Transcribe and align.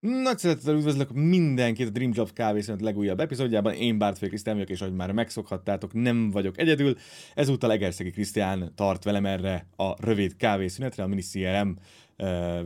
Nagy 0.00 0.38
szeretettel 0.38 0.74
üdvözlök 0.74 1.12
mindenkit 1.12 1.86
a 1.86 1.90
Dream 1.90 2.10
Jobs 2.14 2.32
kávészünet 2.32 2.80
legújabb 2.80 3.20
epizódjában. 3.20 3.72
Én 3.72 3.98
Bártfél 3.98 4.28
Krisztián 4.28 4.56
vagyok, 4.56 4.70
és 4.70 4.80
ahogy 4.80 4.94
már 4.94 5.12
megszokhattátok, 5.12 5.92
nem 5.92 6.30
vagyok 6.30 6.58
egyedül. 6.58 6.96
Ezúttal 7.34 7.72
Egerszegi 7.72 8.10
Krisztián 8.10 8.72
tart 8.74 9.04
velem 9.04 9.26
erre 9.26 9.66
a 9.76 10.04
rövid 10.06 10.36
kávészünetre, 10.36 11.02
a 11.02 11.06
Mini 11.06 11.20
CRM 11.20 11.68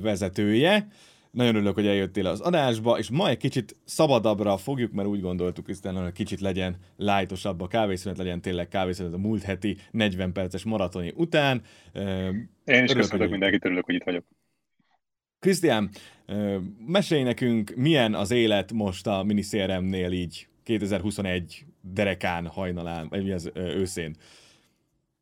vezetője. 0.00 0.88
Nagyon 1.30 1.54
örülök, 1.54 1.74
hogy 1.74 1.86
eljöttél 1.86 2.26
az 2.26 2.40
adásba, 2.40 2.98
és 2.98 3.10
ma 3.10 3.28
egy 3.28 3.36
kicsit 3.36 3.76
szabadabbra 3.84 4.56
fogjuk, 4.56 4.92
mert 4.92 5.08
úgy 5.08 5.20
gondoltuk, 5.20 5.64
Krisztián, 5.64 6.02
hogy 6.02 6.12
kicsit 6.12 6.40
legyen 6.40 6.76
lájtosabb 6.96 7.60
a 7.60 7.66
kávészünet, 7.66 8.18
legyen 8.18 8.40
tényleg 8.40 8.68
kávészünet 8.68 9.12
a 9.12 9.18
múlt 9.18 9.42
heti 9.42 9.76
40 9.90 10.32
perces 10.32 10.64
maratoni 10.64 11.12
után. 11.16 11.62
Én 12.64 12.84
is 12.84 12.92
köszönök 12.92 13.30
mindenkit, 13.30 13.64
örülök, 13.64 13.84
hogy 13.84 13.94
itt 13.94 14.04
vagyok. 14.04 14.24
Krisztián, 15.44 15.90
mesélj 16.86 17.22
nekünk, 17.22 17.74
milyen 17.74 18.14
az 18.14 18.30
élet 18.30 18.72
most 18.72 19.06
a 19.06 19.22
miniszéremnél 19.22 20.12
így 20.12 20.48
2021 20.62 21.64
derekán, 21.80 22.46
hajnalán, 22.46 23.08
vagy 23.08 23.24
mi 23.24 23.30
az 23.30 23.50
őszén? 23.54 24.16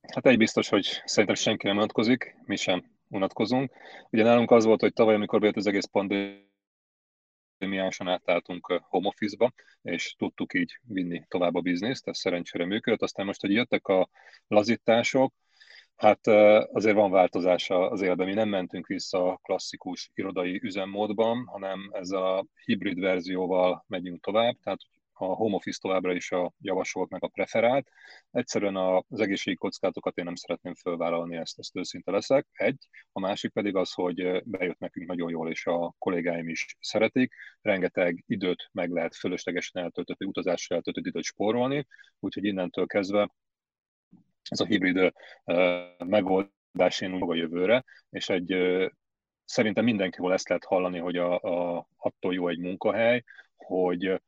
Hát 0.03 0.27
egy 0.27 0.37
biztos, 0.37 0.69
hogy 0.69 1.03
szerintem 1.05 1.35
senki 1.39 1.67
nem 1.67 1.77
unatkozik, 1.77 2.37
mi 2.45 2.57
sem 2.57 2.85
unatkozunk. 3.09 3.73
Ugye 4.11 4.23
nálunk 4.23 4.51
az 4.51 4.65
volt, 4.65 4.81
hogy 4.81 4.93
tavaly, 4.93 5.15
amikor 5.15 5.41
bejött 5.41 5.57
az 5.57 5.67
egész 5.67 5.89
pandémiásan 7.59 8.09
átálltunk 8.09 8.67
home 8.83 9.09
office-ba, 9.09 9.53
és 9.83 10.15
tudtuk 10.19 10.55
így 10.55 10.79
vinni 10.83 11.25
tovább 11.29 11.55
a 11.55 11.61
bizniszt, 11.61 12.09
ez 12.09 12.19
szerencsére 12.19 12.65
működött. 12.65 13.03
Aztán 13.03 13.27
most, 13.27 13.41
hogy 13.41 13.53
jöttek 13.53 13.87
a 13.87 14.09
lazítások, 14.47 15.35
Hát 16.03 16.27
azért 16.73 16.95
van 16.95 17.11
változás 17.11 17.71
az 17.71 18.01
életben. 18.01 18.27
Mi 18.27 18.35
nem 18.35 18.49
mentünk 18.49 18.87
vissza 18.87 19.29
a 19.33 19.37
klasszikus 19.37 20.11
irodai 20.15 20.61
üzemmódban, 20.63 21.47
hanem 21.47 21.91
ezzel 21.93 22.23
a 22.23 22.47
hibrid 22.65 23.01
verzióval 23.01 23.85
megyünk 23.89 24.25
tovább, 24.25 24.57
tehát 24.63 24.79
a 25.13 25.25
home 25.25 25.55
office 25.55 25.79
továbbra 25.81 26.15
is 26.15 26.31
a 26.31 26.53
javasolt 26.61 27.11
meg 27.11 27.25
a 27.25 27.29
preferált. 27.29 27.89
Egyszerűen 28.31 28.77
az 28.77 29.21
egészségi 29.21 29.57
kockátokat 29.57 30.17
én 30.17 30.25
nem 30.25 30.35
szeretném 30.35 30.75
fölvállalni, 30.75 31.37
ezt, 31.37 31.59
ezt 31.59 31.77
őszinte 31.77 32.11
leszek. 32.11 32.47
Egy. 32.53 32.89
A 33.13 33.21
másik 33.21 33.53
pedig 33.53 33.77
az, 33.77 33.93
hogy 33.93 34.43
bejött 34.45 34.79
nekünk 34.79 35.07
nagyon 35.09 35.31
jól, 35.31 35.51
és 35.51 35.67
a 35.67 35.95
kollégáim 35.99 36.49
is 36.49 36.77
szeretik. 36.81 37.35
Rengeteg 37.61 38.25
időt 38.27 38.69
meg 38.73 38.91
lehet 38.91 39.17
fölöslegesen 39.17 39.83
eltöltött, 39.83 40.25
utazásra 40.25 40.77
eltöltött 40.77 41.07
időt 41.07 41.25
spórolni, 41.25 41.87
úgyhogy 42.19 42.45
innentől 42.45 42.87
kezdve 42.87 43.31
ez 44.49 44.61
a 44.61 44.65
hibrid 44.65 45.13
megoldás 45.99 47.01
én 47.01 47.15
úgy 47.15 47.31
a 47.31 47.35
jövőre, 47.35 47.85
és 48.11 48.29
egy 48.29 48.57
szerintem 49.45 49.85
mindenkihol 49.85 50.33
ezt 50.33 50.49
lehet 50.49 50.65
hallani, 50.65 50.99
hogy 50.99 51.17
a, 51.17 51.39
a, 51.41 51.87
attól 51.97 52.35
jó 52.35 52.49
egy 52.49 52.59
munkahely, 52.59 53.23
hogy, 53.57 54.21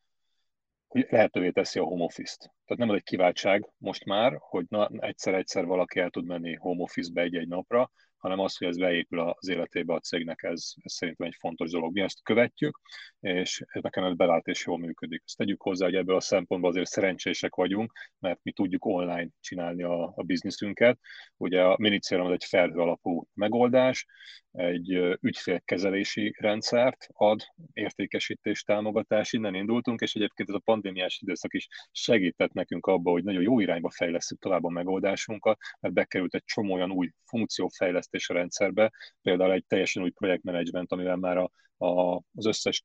hogy 0.86 1.06
lehetővé 1.10 1.50
teszi 1.50 1.78
a 1.78 1.84
home 1.84 2.04
office-t. 2.04 2.38
Tehát 2.38 2.76
nem 2.78 2.88
az 2.88 2.94
egy 2.94 3.02
kiváltság 3.02 3.72
most 3.78 4.04
már, 4.04 4.36
hogy 4.38 4.64
na, 4.68 4.88
egyszer-egyszer 4.98 5.64
valaki 5.64 6.00
el 6.00 6.10
tud 6.10 6.24
menni 6.24 6.54
home 6.54 6.82
office-be 6.82 7.22
egy-egy 7.22 7.48
napra, 7.48 7.90
hanem 8.24 8.38
az, 8.38 8.56
hogy 8.56 8.68
ez 8.68 8.78
beépül 8.78 9.20
az 9.20 9.48
életébe 9.48 9.94
a 9.94 10.00
cégnek, 10.00 10.42
ez, 10.42 10.72
ez 10.76 10.92
szerintem 10.92 11.26
egy 11.26 11.36
fontos 11.38 11.70
dolog. 11.70 11.92
Mi 11.92 12.00
ezt 12.00 12.22
követjük, 12.22 12.80
és 13.20 13.64
nekem 13.72 14.04
ez 14.04 14.14
bevált 14.14 14.46
és 14.46 14.66
jól 14.66 14.78
működik. 14.78 15.22
Ezt 15.26 15.36
tegyük 15.36 15.62
hozzá, 15.62 15.84
hogy 15.84 15.94
ebből 15.94 16.16
a 16.16 16.20
szempontból 16.20 16.70
azért 16.70 16.86
szerencsések 16.86 17.54
vagyunk, 17.54 17.92
mert 18.18 18.40
mi 18.42 18.52
tudjuk 18.52 18.84
online 18.84 19.28
csinálni 19.40 19.82
a, 19.82 20.12
a 20.16 20.22
bizniszünket. 20.22 20.98
Ugye 21.36 21.62
a 21.62 21.76
Minicérum 21.78 22.26
az 22.26 22.32
egy 22.32 22.44
felhő 22.44 22.78
alapú 22.78 23.26
megoldás, 23.34 24.06
egy 24.52 25.16
ügyfélkezelési 25.20 26.34
rendszert 26.38 27.06
ad, 27.12 27.40
értékesítés, 27.72 28.62
támogatás, 28.62 29.32
innen 29.32 29.54
indultunk, 29.54 30.00
és 30.00 30.14
egyébként 30.14 30.48
ez 30.48 30.54
a 30.54 30.62
pandémiás 30.64 31.18
időszak 31.22 31.54
is 31.54 31.68
segített 31.92 32.52
nekünk 32.52 32.86
abba, 32.86 33.10
hogy 33.10 33.24
nagyon 33.24 33.42
jó 33.42 33.60
irányba 33.60 33.90
fejlesztjük 33.90 34.40
tovább 34.40 34.64
a 34.64 34.68
megoldásunkat, 34.68 35.58
mert 35.80 35.94
bekerült 35.94 36.34
egy 36.34 36.44
csomó 36.44 36.74
olyan 36.74 36.90
új 36.90 37.10
funkciófejlesztés 37.24 38.13
a 38.28 38.34
rendszerbe, 38.34 38.92
például 39.22 39.52
egy 39.52 39.64
teljesen 39.66 40.02
új 40.02 40.10
projektmenedzsment, 40.10 40.92
amivel 40.92 41.16
már 41.16 41.36
a, 41.36 41.50
a, 41.86 42.22
az 42.34 42.46
összes, 42.46 42.82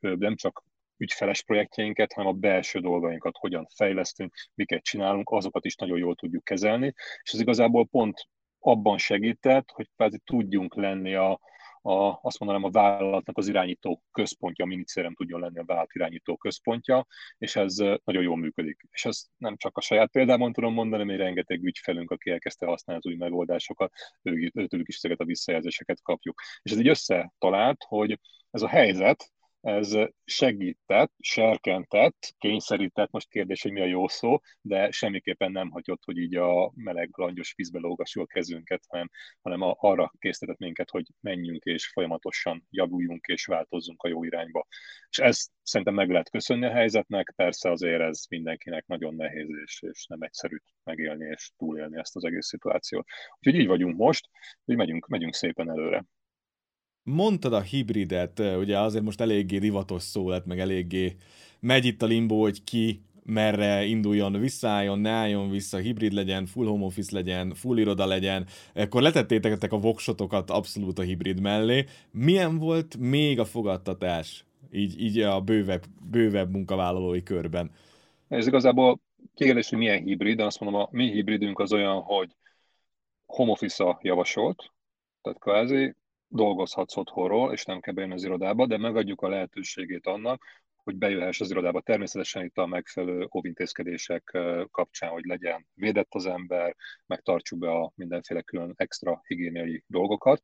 nem 0.00 0.36
csak 0.36 0.64
ügyfeles 0.96 1.42
projektjeinket, 1.42 2.12
hanem 2.12 2.30
a 2.30 2.38
belső 2.38 2.80
dolgainkat 2.80 3.36
hogyan 3.36 3.66
fejlesztünk, 3.74 4.34
miket 4.54 4.82
csinálunk, 4.82 5.30
azokat 5.30 5.64
is 5.64 5.74
nagyon 5.74 5.98
jól 5.98 6.14
tudjuk 6.14 6.44
kezelni, 6.44 6.94
és 7.22 7.32
ez 7.32 7.40
igazából 7.40 7.86
pont 7.86 8.28
abban 8.58 8.98
segített, 8.98 9.70
hogy 9.70 9.88
kvázi 9.96 10.20
tudjunk 10.24 10.74
lenni 10.74 11.14
a, 11.14 11.40
a, 11.82 12.18
azt 12.22 12.38
mondanám 12.38 12.64
a 12.64 12.70
vállalatnak 12.70 13.38
az 13.38 13.48
irányító 13.48 14.02
központja, 14.12 14.64
a 14.64 14.68
minicérem 14.68 15.14
tudjon 15.14 15.40
lenni 15.40 15.58
a 15.58 15.64
vállalat 15.64 15.94
irányító 15.94 16.36
központja, 16.36 17.06
és 17.38 17.56
ez 17.56 17.76
nagyon 18.04 18.22
jól 18.22 18.36
működik. 18.36 18.80
És 18.90 19.04
ez 19.04 19.22
nem 19.36 19.56
csak 19.56 19.76
a 19.76 19.80
saját 19.80 20.10
példámon 20.10 20.52
tudom 20.52 20.74
mondani, 20.74 21.04
mert 21.04 21.18
rengeteg 21.18 21.62
ügyfelünk, 21.62 22.10
aki 22.10 22.30
elkezdte 22.30 22.66
használni 22.66 23.02
az 23.04 23.12
új 23.12 23.18
megoldásokat, 23.18 23.92
ők, 24.22 24.88
is 24.88 24.96
ezeket 24.96 25.20
a 25.20 25.24
visszajelzéseket 25.24 26.02
kapjuk. 26.02 26.40
És 26.62 26.70
ez 26.70 26.78
így 26.78 26.88
összetalált, 26.88 27.84
hogy 27.88 28.18
ez 28.50 28.62
a 28.62 28.68
helyzet, 28.68 29.32
ez 29.60 29.96
segített, 30.24 31.12
serkentett, 31.18 32.34
kényszerített, 32.38 33.10
most 33.10 33.28
kérdés, 33.28 33.62
hogy 33.62 33.72
mi 33.72 33.80
a 33.80 33.84
jó 33.84 34.08
szó, 34.08 34.40
de 34.60 34.90
semmiképpen 34.90 35.52
nem 35.52 35.70
hagyott, 35.70 36.04
hogy 36.04 36.16
így 36.16 36.36
a 36.36 36.72
meleg, 36.74 37.10
langyos 37.12 37.54
vízbe 37.56 37.78
lógassuk 37.78 38.22
a 38.22 38.26
kezünket, 38.26 38.84
hanem, 38.88 39.10
hanem 39.42 39.60
arra 39.62 40.12
készített 40.18 40.58
minket, 40.58 40.90
hogy 40.90 41.06
menjünk 41.20 41.64
és 41.64 41.88
folyamatosan 41.88 42.66
javuljunk 42.70 43.26
és 43.26 43.44
változzunk 43.44 44.02
a 44.02 44.08
jó 44.08 44.24
irányba. 44.24 44.66
És 45.10 45.18
ezt 45.18 45.50
szerintem 45.62 45.94
meg 45.94 46.10
lehet 46.10 46.30
köszönni 46.30 46.66
a 46.66 46.72
helyzetnek, 46.72 47.32
persze 47.36 47.70
azért 47.70 48.00
ez 48.00 48.24
mindenkinek 48.28 48.86
nagyon 48.86 49.14
nehéz 49.14 49.48
és, 49.64 49.82
és 49.90 50.06
nem 50.06 50.22
egyszerű 50.22 50.56
megélni 50.82 51.26
és 51.26 51.50
túlélni 51.56 51.98
ezt 51.98 52.16
az 52.16 52.24
egész 52.24 52.46
szituációt. 52.46 53.06
Úgyhogy 53.36 53.60
így 53.60 53.66
vagyunk 53.66 53.96
most, 53.96 54.28
hogy 54.64 54.76
megyünk, 54.76 55.06
megyünk 55.06 55.34
szépen 55.34 55.70
előre. 55.70 56.04
Mondtad 57.10 57.52
a 57.52 57.60
hibridet, 57.60 58.38
ugye 58.38 58.78
azért 58.78 59.04
most 59.04 59.20
eléggé 59.20 59.58
divatos 59.58 60.02
szó 60.02 60.28
lett, 60.28 60.46
meg 60.46 60.60
eléggé 60.60 61.16
megy 61.60 61.84
itt 61.84 62.02
a 62.02 62.06
limbo, 62.06 62.40
hogy 62.40 62.64
ki 62.64 63.02
merre 63.24 63.84
induljon, 63.84 64.32
visszaálljon, 64.32 64.98
ne 64.98 65.10
álljon 65.10 65.50
vissza, 65.50 65.78
hibrid 65.78 66.12
legyen, 66.12 66.46
full 66.46 66.66
home 66.66 66.84
office 66.84 67.14
legyen, 67.14 67.54
full 67.54 67.78
iroda 67.78 68.06
legyen, 68.06 68.46
akkor 68.74 69.02
letettétek 69.02 69.72
a 69.72 69.78
voksotokat 69.78 70.50
abszolút 70.50 70.98
a 70.98 71.02
hibrid 71.02 71.40
mellé. 71.40 71.84
Milyen 72.10 72.58
volt 72.58 72.96
még 72.96 73.38
a 73.38 73.44
fogadtatás, 73.44 74.44
így, 74.72 75.00
így 75.00 75.18
a 75.18 75.40
bővebb, 75.40 75.84
bővebb 76.10 76.50
munkavállalói 76.50 77.22
körben? 77.22 77.70
Ez 78.28 78.46
igazából 78.46 79.00
kérdés, 79.34 79.68
hogy 79.68 79.78
milyen 79.78 80.02
hibrid, 80.02 80.40
azt 80.40 80.60
mondom, 80.60 80.80
a 80.80 80.88
mi 80.90 81.10
hibridünk 81.10 81.58
az 81.58 81.72
olyan, 81.72 82.00
hogy 82.00 82.30
home 83.26 83.50
office 83.50 83.98
javasolt, 84.02 84.72
tehát 85.22 85.38
kvázi 85.38 85.94
dolgozhatsz 86.30 86.96
otthonról, 86.96 87.52
és 87.52 87.64
nem 87.64 87.80
kell 87.80 87.94
bejönni 87.94 88.14
az 88.14 88.24
irodába, 88.24 88.66
de 88.66 88.78
megadjuk 88.78 89.20
a 89.20 89.28
lehetőségét 89.28 90.06
annak, 90.06 90.44
hogy 90.82 90.96
bejöhess 90.96 91.40
az 91.40 91.50
irodába. 91.50 91.80
Természetesen 91.80 92.44
itt 92.44 92.56
a 92.56 92.66
megfelelő 92.66 93.28
óvintézkedések 93.36 94.38
kapcsán, 94.70 95.10
hogy 95.10 95.24
legyen 95.24 95.66
védett 95.74 96.14
az 96.14 96.26
ember, 96.26 96.76
megtartsuk 97.06 97.58
be 97.58 97.70
a 97.70 97.92
mindenféle 97.94 98.42
külön 98.42 98.72
extra 98.76 99.20
higiéniai 99.26 99.84
dolgokat, 99.86 100.42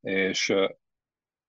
és 0.00 0.54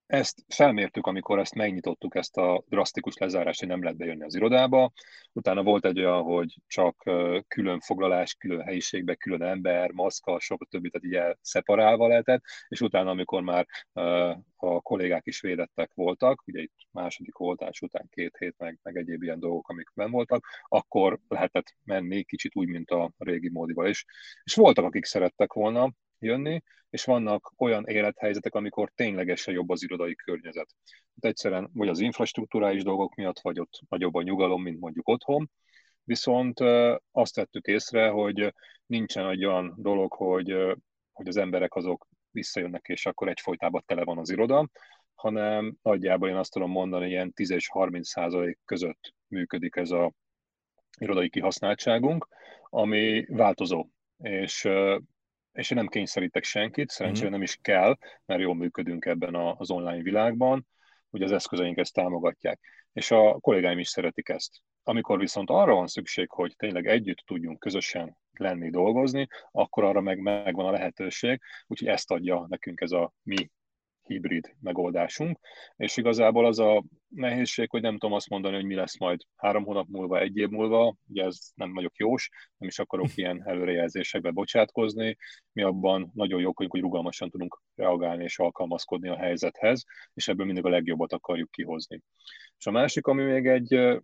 ezt 0.07 0.43
felmértük, 0.47 1.07
amikor 1.07 1.39
ezt 1.39 1.55
megnyitottuk, 1.55 2.15
ezt 2.15 2.37
a 2.37 2.63
drasztikus 2.67 3.17
lezárást, 3.17 3.59
hogy 3.59 3.69
nem 3.69 3.81
lehet 3.81 3.97
bejönni 3.97 4.23
az 4.23 4.35
irodába. 4.35 4.91
Utána 5.33 5.63
volt 5.63 5.85
egy 5.85 5.99
olyan, 5.99 6.21
hogy 6.21 6.55
csak 6.67 7.09
külön 7.47 7.79
foglalás, 7.79 8.33
külön 8.33 8.61
helyiségbe, 8.61 9.15
külön 9.15 9.41
ember, 9.41 9.91
maszka, 9.91 10.37
többi, 10.69 10.89
tehát 10.89 11.31
így 11.31 11.37
szeparálva 11.41 12.07
lehetett, 12.07 12.41
és 12.67 12.81
utána, 12.81 13.09
amikor 13.09 13.41
már 13.41 13.65
a 14.55 14.81
kollégák 14.81 15.25
is 15.25 15.41
védettek 15.41 15.91
voltak, 15.93 16.43
ugye 16.47 16.61
itt 16.61 16.73
második 16.91 17.39
oltás 17.39 17.81
után 17.81 18.07
két 18.09 18.37
hét, 18.37 18.55
meg, 18.57 18.79
meg 18.83 18.97
egyéb 18.97 19.23
ilyen 19.23 19.39
dolgok, 19.39 19.69
amik 19.69 19.91
ben 19.93 20.11
voltak, 20.11 20.45
akkor 20.67 21.19
lehetett 21.27 21.75
menni 21.83 22.23
kicsit 22.23 22.55
úgy, 22.55 22.67
mint 22.67 22.89
a 22.89 23.11
régi 23.17 23.49
módival 23.49 23.87
is. 23.87 24.05
És 24.43 24.55
voltak, 24.55 24.85
akik 24.85 25.05
szerettek 25.05 25.53
volna, 25.53 25.91
jönni, 26.25 26.61
és 26.89 27.03
vannak 27.03 27.53
olyan 27.57 27.85
élethelyzetek, 27.85 28.53
amikor 28.53 28.91
ténylegesen 28.95 29.53
jobb 29.53 29.69
az 29.69 29.83
irodai 29.83 30.15
környezet. 30.15 30.75
Hát 31.15 31.31
egyszerűen 31.31 31.69
vagy 31.73 31.87
az 31.87 31.99
infrastruktúrális 31.99 32.83
dolgok 32.83 33.15
miatt, 33.15 33.39
vagy 33.39 33.59
ott 33.59 33.79
nagyobb 33.89 34.15
a 34.15 34.21
nyugalom, 34.21 34.61
mint 34.61 34.79
mondjuk 34.79 35.07
otthon, 35.07 35.49
viszont 36.03 36.59
azt 37.11 37.35
vettük 37.35 37.65
észre, 37.65 38.09
hogy 38.09 38.53
nincsen 38.85 39.29
egy 39.29 39.45
olyan 39.45 39.73
dolog, 39.77 40.13
hogy, 40.13 40.55
hogy 41.11 41.27
az 41.27 41.37
emberek 41.37 41.75
azok 41.75 42.07
visszajönnek, 42.31 42.85
és 42.87 43.05
akkor 43.05 43.27
egyfolytában 43.27 43.83
tele 43.85 44.03
van 44.03 44.17
az 44.17 44.29
iroda, 44.29 44.69
hanem 45.15 45.75
nagyjából 45.81 46.29
én 46.29 46.35
azt 46.35 46.51
tudom 46.51 46.71
mondani, 46.71 47.07
ilyen 47.07 47.33
10 47.33 47.49
és 47.49 47.69
30 47.69 48.07
százalék 48.07 48.59
között 48.65 49.13
működik 49.27 49.75
ez 49.75 49.91
a 49.91 50.11
irodai 50.99 51.29
kihasználtságunk, 51.29 52.27
ami 52.69 53.25
változó. 53.27 53.87
És 54.17 54.67
és 55.55 55.71
én 55.71 55.77
nem 55.77 55.87
kényszerítek 55.87 56.43
senkit, 56.43 56.89
szerencsére 56.89 57.25
mhm. 57.27 57.35
nem 57.35 57.43
is 57.43 57.57
kell, 57.61 57.97
mert 58.25 58.41
jól 58.41 58.55
működünk 58.55 59.05
ebben 59.05 59.35
az 59.35 59.71
online 59.71 60.01
világban. 60.01 60.67
ugye 61.09 61.25
az 61.25 61.31
eszközeink 61.31 61.77
ezt 61.77 61.93
támogatják. 61.93 62.59
És 62.93 63.11
a 63.11 63.39
kollégáim 63.39 63.79
is 63.79 63.87
szeretik 63.87 64.29
ezt. 64.29 64.61
Amikor 64.83 65.19
viszont 65.19 65.49
arra 65.49 65.73
van 65.73 65.87
szükség, 65.87 66.29
hogy 66.29 66.53
tényleg 66.57 66.87
együtt 66.87 67.17
tudjunk 67.25 67.59
közösen 67.59 68.17
lenni, 68.31 68.69
dolgozni, 68.69 69.27
akkor 69.51 69.83
arra 69.83 70.01
meg 70.01 70.19
megvan 70.19 70.65
a 70.65 70.71
lehetőség, 70.71 71.41
úgyhogy 71.67 71.87
ezt 71.87 72.11
adja 72.11 72.45
nekünk 72.49 72.81
ez 72.81 72.91
a 72.91 73.13
mi 73.23 73.49
hibrid 74.07 74.55
megoldásunk, 74.59 75.39
és 75.75 75.97
igazából 75.97 76.45
az 76.45 76.59
a 76.59 76.83
nehézség, 77.07 77.69
hogy 77.69 77.81
nem 77.81 77.97
tudom 77.97 78.15
azt 78.15 78.29
mondani, 78.29 78.55
hogy 78.55 78.65
mi 78.65 78.75
lesz 78.75 78.99
majd 78.99 79.21
három 79.35 79.63
hónap 79.63 79.87
múlva, 79.89 80.19
egy 80.19 80.37
év 80.37 80.49
múlva, 80.49 80.95
ugye 81.07 81.23
ez 81.23 81.37
nem 81.53 81.73
vagyok 81.73 81.95
jós, 81.95 82.29
nem 82.57 82.69
is 82.69 82.79
akarok 82.79 83.07
ilyen 83.17 83.41
előrejelzésekbe 83.45 84.31
bocsátkozni, 84.31 85.17
mi 85.51 85.61
abban 85.61 86.11
nagyon 86.13 86.39
jók 86.39 86.57
vagyunk, 86.57 86.73
hogy 86.73 86.83
rugalmasan 86.83 87.29
tudunk 87.29 87.61
reagálni 87.75 88.23
és 88.23 88.39
alkalmazkodni 88.39 89.09
a 89.09 89.17
helyzethez, 89.17 89.83
és 90.13 90.27
ebből 90.27 90.45
mindig 90.45 90.65
a 90.65 90.69
legjobbat 90.69 91.13
akarjuk 91.13 91.51
kihozni. 91.51 92.01
És 92.57 92.65
a 92.65 92.71
másik, 92.71 93.07
ami 93.07 93.23
még 93.23 93.47
egy 93.47 93.99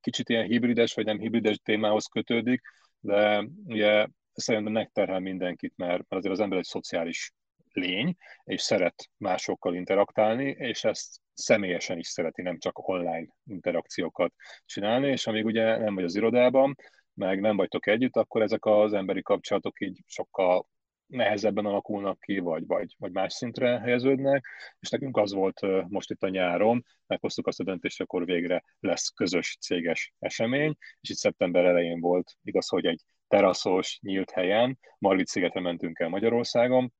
kicsit 0.00 0.28
ilyen 0.28 0.46
hibrides 0.46 0.94
vagy 0.94 1.04
nem 1.04 1.18
hibrides 1.18 1.58
témához 1.58 2.06
kötődik, 2.06 2.60
de 3.00 3.48
ugye 3.64 4.06
szerintem 4.32 4.72
megterhel 4.72 5.20
mindenkit, 5.20 5.72
mert, 5.76 5.90
mert 5.92 6.12
azért 6.12 6.32
az 6.32 6.40
ember 6.40 6.58
egy 6.58 6.64
szociális 6.64 7.32
lény, 7.78 8.16
és 8.44 8.62
szeret 8.62 9.10
másokkal 9.16 9.74
interaktálni, 9.74 10.48
és 10.58 10.84
ezt 10.84 11.20
személyesen 11.34 11.98
is 11.98 12.06
szereti, 12.06 12.42
nem 12.42 12.58
csak 12.58 12.88
online 12.88 13.26
interakciókat 13.44 14.34
csinálni, 14.64 15.08
és 15.08 15.26
amíg 15.26 15.44
ugye 15.44 15.76
nem 15.76 15.94
vagy 15.94 16.04
az 16.04 16.16
irodában, 16.16 16.76
meg 17.14 17.40
nem 17.40 17.56
vagytok 17.56 17.86
együtt, 17.86 18.16
akkor 18.16 18.42
ezek 18.42 18.64
az 18.64 18.92
emberi 18.92 19.22
kapcsolatok 19.22 19.80
így 19.80 20.02
sokkal 20.06 20.66
nehezebben 21.06 21.66
alakulnak 21.66 22.20
ki, 22.20 22.38
vagy, 22.38 22.66
vagy, 22.66 22.94
vagy 22.98 23.12
más 23.12 23.32
szintre 23.32 23.78
helyeződnek, 23.78 24.46
és 24.80 24.88
nekünk 24.88 25.16
az 25.16 25.32
volt 25.32 25.60
most 25.88 26.10
itt 26.10 26.22
a 26.22 26.28
nyáron, 26.28 26.84
meghoztuk 27.06 27.46
azt 27.46 27.60
a 27.60 27.64
döntést, 27.64 28.00
akkor 28.00 28.24
végre 28.24 28.64
lesz 28.80 29.08
közös 29.08 29.56
céges 29.60 30.12
esemény, 30.18 30.76
és 31.00 31.10
itt 31.10 31.16
szeptember 31.16 31.64
elején 31.64 32.00
volt, 32.00 32.32
igaz, 32.42 32.68
hogy 32.68 32.86
egy 32.86 33.02
teraszos, 33.28 33.98
nyílt 34.02 34.30
helyen, 34.30 34.78
Margit 34.98 35.26
szigetre 35.26 35.60
mentünk 35.60 35.98
el 35.98 36.08
Magyarországon, 36.08 36.92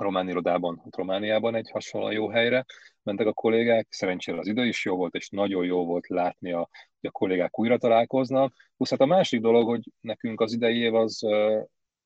a 0.00 0.02
román 0.02 0.28
irodában, 0.28 0.82
Romániában 0.90 1.54
egy 1.54 1.70
hasonló 1.70 2.10
jó 2.10 2.28
helyre 2.28 2.64
mentek 3.02 3.26
a 3.26 3.32
kollégák, 3.32 3.86
szerencsére 3.90 4.38
az 4.38 4.46
idő 4.46 4.66
is 4.66 4.84
jó 4.84 4.96
volt, 4.96 5.14
és 5.14 5.28
nagyon 5.28 5.64
jó 5.64 5.84
volt 5.84 6.08
látni, 6.08 6.52
a, 6.52 6.68
hogy 7.00 7.08
a 7.08 7.10
kollégák 7.10 7.58
újra 7.58 7.78
találkoznak. 7.78 8.54
Plusz 8.76 8.90
hát 8.90 9.00
a 9.00 9.06
másik 9.06 9.40
dolog, 9.40 9.68
hogy 9.68 9.90
nekünk 10.00 10.40
az 10.40 10.52
idei 10.52 10.78
év 10.78 10.94
az 10.94 11.22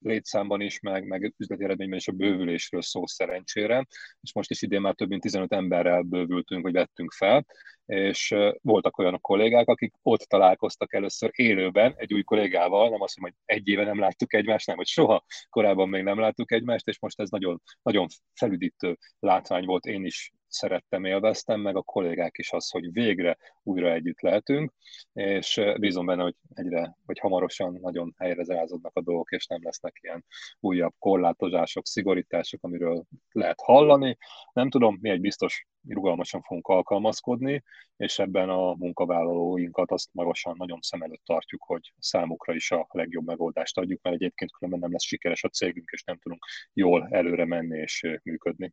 létszámban 0.02 0.60
is, 0.60 0.80
meg, 0.80 1.06
meg 1.06 1.34
üzleti 1.38 1.64
eredményben 1.64 1.98
is 1.98 2.08
a 2.08 2.12
bővülésről 2.12 2.82
szó 2.82 3.06
szerencsére, 3.06 3.86
és 4.20 4.32
most 4.32 4.50
is 4.50 4.62
idén 4.62 4.80
már 4.80 4.94
több 4.94 5.08
mint 5.08 5.22
15 5.22 5.52
emberrel 5.52 6.02
bővültünk, 6.02 6.62
vagy 6.62 6.72
vettünk 6.72 7.12
fel, 7.12 7.46
és 7.86 8.34
voltak 8.60 8.98
olyan 8.98 9.20
kollégák, 9.20 9.68
akik 9.68 9.94
ott 10.02 10.20
találkoztak 10.20 10.94
először 10.94 11.30
élőben 11.32 11.94
egy 11.96 12.14
új 12.14 12.22
kollégával, 12.22 12.88
nem 12.90 13.00
azt 13.00 13.20
mondom, 13.20 13.38
hogy 13.44 13.56
egy 13.56 13.68
éve 13.68 13.84
nem 13.84 13.98
láttuk 13.98 14.34
egymást, 14.34 14.66
nem, 14.66 14.76
hogy 14.76 14.86
soha 14.86 15.24
korábban 15.48 15.88
még 15.88 16.02
nem 16.02 16.18
láttuk 16.18 16.52
egymást, 16.52 16.88
és 16.88 16.98
most 17.00 17.20
ez 17.20 17.30
nagyon, 17.30 17.62
nagyon 17.82 18.06
felüdítő 18.34 18.98
látvány 19.18 19.64
volt, 19.64 19.84
én 19.84 20.04
is 20.04 20.32
szerettem, 20.52 21.04
élveztem, 21.04 21.60
meg 21.60 21.76
a 21.76 21.82
kollégák 21.82 22.38
is 22.38 22.52
az, 22.52 22.70
hogy 22.70 22.92
végre 22.92 23.38
újra 23.62 23.92
együtt 23.92 24.20
lehetünk, 24.20 24.72
és 25.12 25.60
bízom 25.80 26.06
benne, 26.06 26.22
hogy 26.22 26.34
egyre, 26.54 26.96
vagy 27.06 27.18
hamarosan 27.18 27.78
nagyon 27.80 28.14
helyre 28.18 28.44
zárázódnak 28.44 28.96
a 28.96 29.02
dolgok, 29.02 29.30
és 29.30 29.46
nem 29.46 29.62
lesznek 29.62 29.98
ilyen 30.00 30.24
újabb 30.60 30.94
korlátozások, 30.98 31.86
szigorítások, 31.86 32.64
amiről 32.64 33.04
lehet 33.32 33.60
hallani. 33.60 34.16
Nem 34.52 34.70
tudom, 34.70 34.98
mi 35.00 35.10
egy 35.10 35.20
biztos 35.20 35.66
rugalmasan 35.88 36.42
fogunk 36.42 36.66
alkalmazkodni, 36.66 37.62
és 37.96 38.18
ebben 38.18 38.48
a 38.48 38.74
munkavállalóinkat 38.74 39.90
azt 39.90 40.08
magasan 40.12 40.54
nagyon 40.56 40.78
szem 40.80 41.02
előtt 41.02 41.24
tartjuk, 41.24 41.62
hogy 41.62 41.92
számukra 41.98 42.54
is 42.54 42.70
a 42.70 42.86
legjobb 42.90 43.26
megoldást 43.26 43.78
adjuk, 43.78 44.02
mert 44.02 44.16
egyébként 44.16 44.52
különben 44.52 44.80
nem 44.80 44.92
lesz 44.92 45.04
sikeres 45.04 45.44
a 45.44 45.48
cégünk, 45.48 45.90
és 45.92 46.04
nem 46.04 46.18
tudunk 46.18 46.44
jól 46.72 47.08
előre 47.10 47.44
menni 47.44 47.78
és 47.78 48.18
működni. 48.22 48.72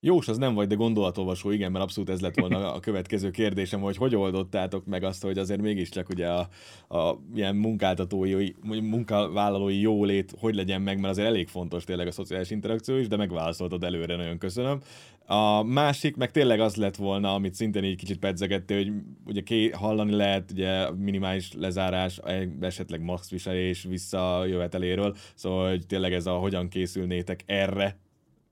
Jós, 0.00 0.28
az 0.28 0.38
nem 0.38 0.54
vagy, 0.54 0.66
de 0.66 0.74
gondolatolvasó, 0.74 1.50
igen, 1.50 1.72
mert 1.72 1.84
abszolút 1.84 2.10
ez 2.10 2.20
lett 2.20 2.40
volna 2.40 2.72
a 2.72 2.80
következő 2.80 3.30
kérdésem, 3.30 3.80
hogy 3.80 3.96
hogy 3.96 4.16
oldottátok 4.16 4.86
meg 4.86 5.02
azt, 5.02 5.22
hogy 5.22 5.38
azért 5.38 5.60
mégiscsak 5.60 6.08
ugye 6.08 6.28
a, 6.28 6.48
a 6.96 7.18
ilyen 7.34 7.56
munkáltatói, 7.56 8.52
munkavállalói 8.62 9.80
jólét 9.80 10.34
hogy 10.38 10.54
legyen 10.54 10.82
meg, 10.82 11.00
mert 11.00 11.12
azért 11.12 11.28
elég 11.28 11.48
fontos 11.48 11.84
tényleg 11.84 12.06
a 12.06 12.10
szociális 12.10 12.50
interakció 12.50 12.96
is, 12.96 13.08
de 13.08 13.16
megválaszoltad 13.16 13.84
előre, 13.84 14.16
nagyon 14.16 14.38
köszönöm. 14.38 14.80
A 15.26 15.62
másik 15.62 16.16
meg 16.16 16.30
tényleg 16.30 16.60
az 16.60 16.76
lett 16.76 16.96
volna, 16.96 17.34
amit 17.34 17.54
szintén 17.54 17.84
így 17.84 17.96
kicsit 17.96 18.18
pedzegette, 18.18 18.74
hogy 18.74 18.92
ugye 19.26 19.40
ké, 19.40 19.68
hallani 19.68 20.12
lehet 20.12 20.50
ugye 20.50 20.90
minimális 20.90 21.52
lezárás, 21.52 22.20
esetleg 22.60 23.02
max 23.02 23.30
viselés 23.30 23.82
visszajöveteléről, 23.82 25.16
szóval 25.34 25.68
hogy 25.68 25.86
tényleg 25.86 26.12
ez 26.12 26.26
a 26.26 26.32
hogyan 26.32 26.68
készülnétek 26.68 27.42
erre 27.46 28.04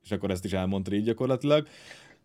és 0.05 0.11
akkor 0.11 0.31
ezt 0.31 0.45
is 0.45 0.53
elmondta 0.53 0.95
így 0.95 1.05
gyakorlatilag. 1.05 1.69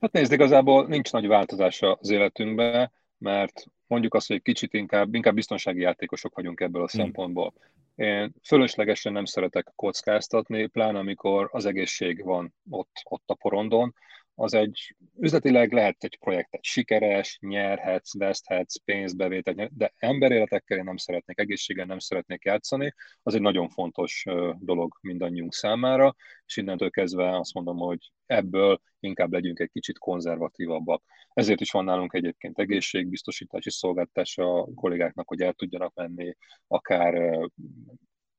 Hát 0.02 0.12
nézd, 0.12 0.32
igazából 0.32 0.88
nincs 0.88 1.12
nagy 1.12 1.28
változás 1.28 1.82
az 1.82 2.10
életünkben, 2.10 2.92
mert 3.18 3.66
mondjuk 3.88 4.14
azt, 4.14 4.28
hogy 4.28 4.36
egy 4.36 4.42
kicsit 4.42 4.74
inkább, 4.74 5.14
inkább 5.16 5.34
biztonsági 5.34 5.82
játékosok 5.82 6.36
vagyunk 6.36 6.60
ebből 6.60 6.82
a 6.82 6.88
hmm. 6.92 7.02
szempontból. 7.02 7.54
Én 7.96 8.34
fölöslegesen 8.44 9.14
nem 9.14 9.26
szeretek 9.26 9.72
kockáztatni, 9.76 10.68
pláne 10.68 11.00
amikor 11.00 11.50
az 11.52 11.66
egészség 11.66 12.24
van 12.24 12.54
ott, 12.70 13.02
ott 13.04 13.24
a 13.26 13.34
porondon, 13.34 13.96
az 14.40 14.54
egy 14.54 14.96
üzletileg 15.18 15.72
lehet 15.72 16.04
egy 16.04 16.18
projekt, 16.20 16.54
egy 16.54 16.64
sikeres, 16.64 17.38
nyerhetsz, 17.42 18.18
veszthetsz, 18.18 18.76
pénzt 18.76 19.18
bevételt, 19.18 19.78
de 19.78 19.94
emberéletekkel 19.98 20.78
én 20.78 20.84
nem 20.84 20.98
szeretnék, 20.98 21.40
egészséggel 21.40 21.86
nem 21.86 22.00
szeretnék 22.00 22.44
játszani, 22.44 22.94
az 23.24 23.36
egy 23.36 23.42
nagyon 23.42 23.70
fontos 23.70 24.26
dolog 24.60 24.98
mindannyiunk 25.02 25.54
számára, 25.54 26.16
és 26.46 26.58
innentől 26.58 26.90
kezdve 26.90 27.38
azt 27.38 27.54
mondom, 27.54 27.78
hogy 27.78 28.12
ebből 28.26 28.82
inkább 29.00 29.32
legyünk 29.32 29.60
egy 29.60 29.72
kicsit 29.72 29.98
konzervatívabbak. 29.98 31.04
Ezért 31.34 31.62
is 31.62 31.72
van 31.72 31.84
nálunk 31.84 32.14
egyébként 32.14 32.60
egészségbiztosítási 32.60 33.70
szolgáltatás 33.72 34.38
a 34.38 34.68
kollégáknak, 34.76 35.28
hogy 35.28 35.42
el 35.42 35.54
tudjanak 35.54 35.94
menni 35.96 36.36
akár 36.68 37.40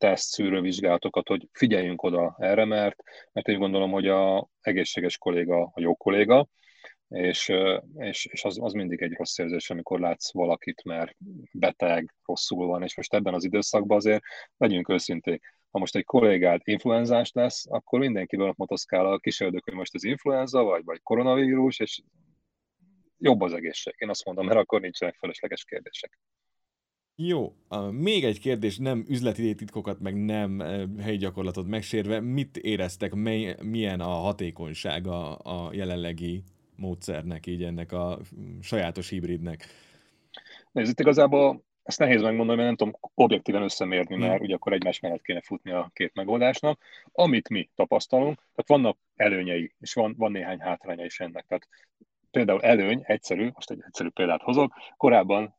teszt, 0.00 0.28
szűrővizsgálatokat, 0.28 1.28
hogy 1.28 1.48
figyeljünk 1.52 2.02
oda 2.02 2.36
erre, 2.38 2.64
mert, 2.64 3.02
mert 3.32 3.48
én 3.48 3.58
gondolom, 3.58 3.90
hogy 3.90 4.08
a 4.08 4.48
egészséges 4.60 5.18
kolléga 5.18 5.70
a 5.74 5.80
jó 5.80 5.96
kolléga, 5.96 6.48
és, 7.08 7.52
és, 7.96 8.26
és 8.26 8.44
az, 8.44 8.58
az 8.60 8.72
mindig 8.72 9.02
egy 9.02 9.12
rossz 9.12 9.38
érzés, 9.38 9.70
amikor 9.70 10.00
látsz 10.00 10.32
valakit, 10.32 10.84
mert 10.84 11.16
beteg, 11.52 12.14
rosszul 12.24 12.66
van, 12.66 12.82
és 12.82 12.96
most 12.96 13.14
ebben 13.14 13.34
az 13.34 13.44
időszakban 13.44 13.96
azért 13.96 14.22
legyünk 14.56 14.88
őszinték. 14.88 15.42
Ha 15.70 15.78
most 15.78 15.96
egy 15.96 16.04
kollégád 16.04 16.60
influenzás 16.64 17.30
lesz, 17.32 17.64
akkor 17.70 17.98
mindenkiből 17.98 18.52
motoszkál 18.56 19.06
a 19.06 19.18
kísérlők, 19.18 19.64
hogy 19.64 19.74
most 19.74 19.94
az 19.94 20.04
influenza, 20.04 20.62
vagy, 20.62 20.84
vagy 20.84 21.00
koronavírus, 21.02 21.78
és 21.78 22.02
jobb 23.18 23.40
az 23.40 23.52
egészség. 23.52 23.94
Én 23.96 24.08
azt 24.08 24.24
mondom, 24.24 24.46
mert 24.46 24.58
akkor 24.58 24.80
nincsenek 24.80 25.16
felesleges 25.18 25.64
kérdések. 25.64 26.18
Jó, 27.22 27.52
még 27.90 28.24
egy 28.24 28.40
kérdés, 28.40 28.78
nem 28.78 29.04
üzleti 29.08 29.54
titkokat, 29.54 30.00
meg 30.00 30.24
nem 30.24 30.58
uh, 30.58 31.02
helyi 31.02 31.16
gyakorlatot 31.16 31.66
megsérve, 31.66 32.20
mit 32.20 32.56
éreztek, 32.56 33.14
mely, 33.14 33.56
milyen 33.62 34.00
a 34.00 34.08
hatékonysága 34.08 35.34
a 35.34 35.72
jelenlegi 35.72 36.42
módszernek, 36.76 37.46
így 37.46 37.62
ennek 37.62 37.92
a 37.92 38.18
sajátos 38.60 39.08
hibridnek? 39.08 39.66
Nézd, 40.72 40.90
itt 40.90 41.00
igazából 41.00 41.64
ezt 41.82 41.98
nehéz 41.98 42.22
megmondani, 42.22 42.62
mert 42.62 42.66
nem 42.66 42.76
tudom 42.76 43.10
objektíven 43.14 43.62
összemérni, 43.62 44.16
mert 44.16 44.36
hmm. 44.36 44.44
ugye 44.44 44.54
akkor 44.54 44.72
egymás 44.72 45.00
mellett 45.00 45.22
kéne 45.22 45.40
futni 45.40 45.70
a 45.70 45.90
két 45.94 46.14
megoldásnak. 46.14 46.80
Amit 47.12 47.48
mi 47.48 47.70
tapasztalunk, 47.74 48.34
tehát 48.34 48.66
vannak 48.66 48.98
előnyei, 49.16 49.74
és 49.80 49.94
van, 49.94 50.14
van 50.18 50.32
néhány 50.32 50.60
hátránya 50.60 51.04
is 51.04 51.20
ennek. 51.20 51.46
Tehát 51.46 51.68
például 52.30 52.62
előny, 52.62 53.00
egyszerű, 53.02 53.50
most 53.54 53.70
egy 53.70 53.82
egyszerű 53.86 54.08
példát 54.08 54.42
hozok, 54.42 54.72
korábban 54.96 55.58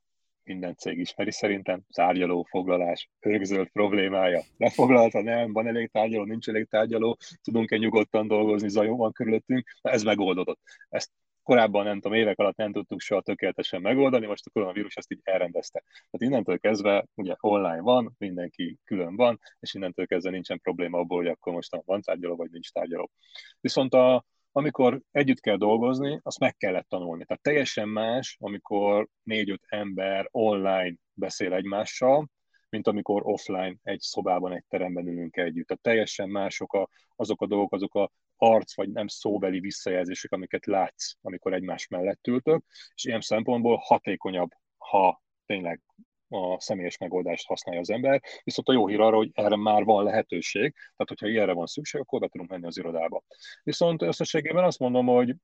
minden 0.51 0.75
cég 0.75 0.97
ismeri 0.97 1.31
szerintem, 1.31 1.81
tárgyaló, 1.93 2.43
foglalás, 2.49 3.09
örgzöld 3.19 3.69
problémája. 3.69 4.41
Lefoglalta, 4.57 5.21
nem, 5.21 5.53
van 5.53 5.67
elég 5.67 5.91
tárgyaló, 5.91 6.23
nincs 6.23 6.49
elég 6.49 6.67
tárgyaló, 6.67 7.17
tudunk-e 7.43 7.77
nyugodtan 7.77 8.27
dolgozni, 8.27 8.69
zajó 8.69 8.97
van 8.97 9.11
körülöttünk, 9.11 9.67
ez 9.81 10.03
megoldódott. 10.03 10.59
Ezt 10.89 11.11
korábban 11.43 11.83
nem 11.83 11.99
tudom, 11.99 12.17
évek 12.17 12.39
alatt 12.39 12.55
nem 12.55 12.71
tudtuk 12.71 13.01
soha 13.01 13.21
tökéletesen 13.21 13.81
megoldani, 13.81 14.25
most 14.25 14.45
a 14.45 14.49
koronavírus 14.49 14.95
ezt 14.95 15.11
így 15.11 15.19
elrendezte. 15.23 15.83
Tehát 15.85 16.31
innentől 16.31 16.59
kezdve 16.59 17.05
ugye 17.15 17.35
online 17.39 17.81
van, 17.81 18.15
mindenki 18.17 18.77
külön 18.83 19.15
van, 19.15 19.39
és 19.59 19.73
innentől 19.73 20.05
kezdve 20.05 20.31
nincsen 20.31 20.59
probléma 20.59 20.97
abból, 20.97 21.17
hogy 21.17 21.27
akkor 21.27 21.53
most 21.53 21.77
van 21.85 22.01
tárgyaló, 22.01 22.35
vagy 22.35 22.51
nincs 22.51 22.71
tárgyaló. 22.71 23.11
Viszont 23.59 23.93
a, 23.93 24.25
amikor 24.51 25.01
együtt 25.11 25.39
kell 25.39 25.57
dolgozni, 25.57 26.19
azt 26.23 26.39
meg 26.39 26.57
kellett 26.57 26.87
tanulni. 26.89 27.25
Tehát 27.25 27.43
teljesen 27.43 27.89
más, 27.89 28.37
amikor 28.39 29.07
négy-öt 29.23 29.63
ember 29.67 30.27
online 30.31 30.95
beszél 31.13 31.53
egymással, 31.53 32.29
mint 32.69 32.87
amikor 32.87 33.21
offline 33.25 33.75
egy 33.83 33.99
szobában, 33.99 34.53
egy 34.53 34.63
teremben 34.67 35.07
ülünk 35.07 35.37
együtt. 35.37 35.67
Tehát 35.67 35.83
teljesen 35.83 36.29
mások 36.29 36.73
a, 36.73 36.89
azok 37.15 37.41
a 37.41 37.47
dolgok, 37.47 37.73
azok 37.73 37.95
a 37.95 38.11
arc 38.35 38.75
vagy 38.75 38.91
nem 38.91 39.07
szóbeli 39.07 39.59
visszajelzések, 39.59 40.31
amiket 40.31 40.65
látsz, 40.65 41.13
amikor 41.21 41.53
egymás 41.53 41.87
mellett 41.87 42.27
ültök, 42.27 42.63
és 42.93 43.05
ilyen 43.05 43.21
szempontból 43.21 43.77
hatékonyabb, 43.81 44.49
ha 44.77 45.21
tényleg 45.45 45.81
a 46.31 46.59
személyes 46.59 46.97
megoldást 46.97 47.47
használja 47.47 47.81
az 47.81 47.89
ember, 47.89 48.21
viszont 48.43 48.67
a 48.67 48.73
jó 48.73 48.87
hír 48.87 48.99
arra, 48.99 49.15
hogy 49.15 49.29
erre 49.33 49.55
már 49.55 49.83
van 49.83 50.03
lehetőség, 50.03 50.73
tehát 50.73 51.07
hogyha 51.07 51.27
ilyenre 51.27 51.53
van 51.53 51.65
szükség, 51.65 52.01
akkor 52.01 52.19
be 52.19 52.27
tudunk 52.27 52.49
menni 52.49 52.65
az 52.65 52.77
irodába. 52.77 53.23
Viszont 53.63 54.01
összességében 54.01 54.63
azt 54.63 54.79
mondom, 54.79 55.05
hogy 55.05 55.35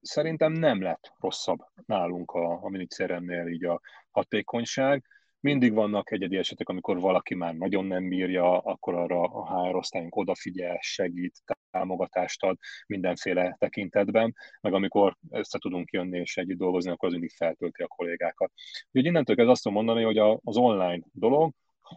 szerintem 0.00 0.52
nem 0.52 0.82
lett 0.82 1.12
rosszabb 1.18 1.58
nálunk 1.86 2.30
a, 2.30 2.64
a 2.64 2.68
minicéremnél 2.68 3.46
így 3.46 3.64
a 3.64 3.80
hatékonyság. 4.10 5.04
Mindig 5.40 5.72
vannak 5.72 6.10
egyedi 6.10 6.36
esetek, 6.36 6.68
amikor 6.68 7.00
valaki 7.00 7.34
már 7.34 7.54
nagyon 7.54 7.84
nem 7.84 8.08
bírja, 8.08 8.58
akkor 8.58 8.94
arra 8.94 9.22
a 9.22 9.66
HR 9.66 9.76
osztályunk 9.76 10.16
odafigyel, 10.16 10.78
segít, 10.80 11.42
támogatást 11.70 12.42
ad 12.42 12.56
mindenféle 12.86 13.56
tekintetben, 13.58 14.34
meg 14.60 14.74
amikor 14.74 15.16
össze 15.30 15.58
tudunk 15.58 15.90
jönni 15.90 16.18
és 16.18 16.36
együtt 16.36 16.58
dolgozni, 16.58 16.90
akkor 16.90 17.08
az 17.08 17.14
mindig 17.14 17.32
feltölti 17.36 17.82
a 17.82 17.86
kollégákat. 17.86 18.52
Úgyhogy 18.86 19.04
innentől 19.04 19.36
kezdve 19.36 19.52
azt 19.52 19.62
tudom 19.62 19.84
mondani, 19.84 20.04
hogy 20.04 20.18
az 20.42 20.56
online 20.56 21.02
dolog, 21.12 21.52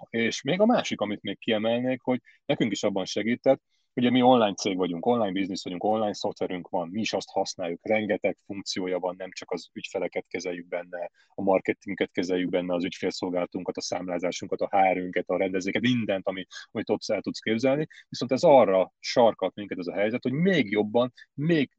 és 0.10 0.42
még 0.42 0.62
a 0.62 0.66
másik, 0.66 1.02
amit 1.02 1.22
még 1.22 1.40
kiemelnék, 1.40 2.02
hogy 2.02 2.22
nekünk 2.46 2.72
is 2.72 2.84
abban 2.84 3.06
segített, 3.06 3.62
Ugye 3.94 4.10
mi 4.10 4.22
online 4.22 4.54
cég 4.54 4.78
vagyunk, 4.78 5.06
online 5.06 5.32
biznisz 5.32 5.64
vagyunk, 5.64 5.84
online 5.84 6.14
szoftverünk 6.14 6.70
van, 6.70 6.90
mi 6.90 7.00
is 7.00 7.14
azt 7.14 7.30
használjuk, 7.30 7.80
rengeteg 7.88 8.38
funkciója 8.46 9.00
van, 9.00 9.16
nem 9.18 9.32
csak 9.32 9.52
az 9.52 9.70
ügyfeleket 9.74 10.28
kezeljük 10.28 10.68
benne, 10.68 11.12
a 11.28 11.42
marketinget 11.42 12.12
kezeljük 12.12 12.50
benne, 12.50 12.74
az 12.74 12.84
ügyfélszolgálatunkat, 12.84 13.78
a 13.78 13.82
számlázásunkat, 13.82 14.62
a 14.62 14.78
hr 14.78 15.24
a 15.26 15.38
rendezéket, 15.38 15.82
mindent, 15.82 16.28
amit, 16.28 16.48
amit 16.72 16.90
ott 16.90 17.02
el 17.06 17.22
tudsz 17.22 17.40
képzelni. 17.40 17.88
Viszont 18.10 18.32
ez 18.32 18.44
arra 18.44 18.94
sarkat 19.00 19.56
minket 19.56 19.78
ez 19.78 19.88
a 19.88 19.94
helyzet, 19.94 20.24
hogy 20.24 20.34
még 20.34 20.72
jobban, 20.72 21.14
még 21.34 21.72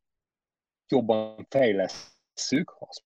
jobban 0.88 1.46
fejlesszük, 1.50 2.76
azt 2.78 3.02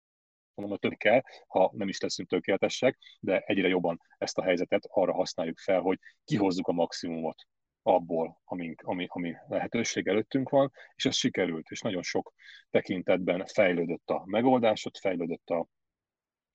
mondom, 0.55 0.79
hogy 0.81 0.91
több 0.91 0.99
kell, 0.99 1.23
ha 1.47 1.71
nem 1.75 1.89
is 1.89 2.01
leszünk 2.01 2.29
tökéletesek, 2.29 2.99
de 3.21 3.39
egyre 3.39 3.69
jobban 3.69 4.01
ezt 4.19 4.39
a 4.39 4.43
helyzetet 4.43 4.87
arra 4.89 5.13
használjuk 5.13 5.59
fel, 5.59 5.81
hogy 5.81 5.99
kihozzuk 6.25 6.67
a 6.69 6.73
maximumot 6.73 7.47
abból, 7.87 8.41
amink, 8.45 8.83
ami, 8.85 9.07
ami 9.09 9.35
lehetőség 9.49 10.09
előttünk 10.09 10.49
van, 10.49 10.73
és 10.95 11.07
ez 11.07 11.15
sikerült, 11.15 11.67
és 11.69 11.81
nagyon 11.81 12.03
sok 12.03 12.33
tekintetben 12.71 13.45
fejlődött 13.47 14.11
a 14.11 14.23
megoldás, 14.25 14.87
ott 14.87 14.99
fejlődött 14.99 15.49
a 15.49 15.67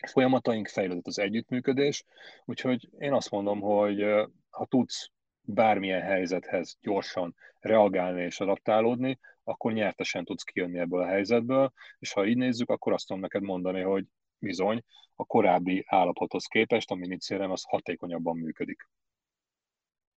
folyamataink, 0.07 0.67
fejlődött 0.67 1.07
az 1.07 1.19
együttműködés, 1.19 2.03
úgyhogy 2.45 2.89
én 2.97 3.13
azt 3.13 3.31
mondom, 3.31 3.59
hogy 3.59 4.01
ha 4.49 4.65
tudsz 4.65 5.09
bármilyen 5.41 6.01
helyzethez 6.01 6.77
gyorsan 6.81 7.35
reagálni 7.59 8.21
és 8.21 8.39
adaptálódni, 8.39 9.19
akkor 9.43 9.73
nyertesen 9.73 10.25
tudsz 10.25 10.43
kijönni 10.43 10.79
ebből 10.79 11.01
a 11.01 11.07
helyzetből, 11.07 11.73
és 11.99 12.13
ha 12.13 12.25
így 12.25 12.37
nézzük, 12.37 12.69
akkor 12.69 12.93
azt 12.93 13.07
tudom 13.07 13.21
neked 13.21 13.41
mondani, 13.41 13.81
hogy 13.81 14.05
bizony, 14.37 14.83
a 15.15 15.25
korábbi 15.25 15.85
állapothoz 15.87 16.45
képest 16.45 16.91
a 16.91 16.95
minicérem 16.95 17.51
az 17.51 17.63
hatékonyabban 17.63 18.37
működik. 18.37 18.89